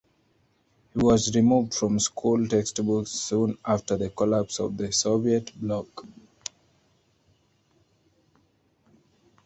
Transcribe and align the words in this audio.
He 0.93 0.97
was 0.99 1.35
removed 1.35 1.75
from 1.75 1.99
school 1.99 2.47
textbooks 2.47 3.11
soon 3.11 3.59
after 3.63 3.97
the 3.97 4.09
collapse 4.09 4.59
of 4.59 4.75
the 4.75 4.91
Soviet 4.91 5.51
Bloc. 5.61 6.07